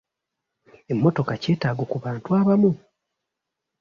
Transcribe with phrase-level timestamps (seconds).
[0.91, 2.71] Emmotoka kyetaago ku bantu abamu.